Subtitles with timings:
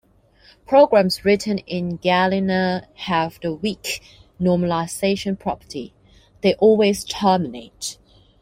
[0.65, 4.01] Programs written in Gallina have the weak
[4.41, 5.93] normalization property-
[6.41, 7.99] they always terminate.